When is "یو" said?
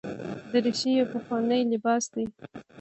0.97-1.09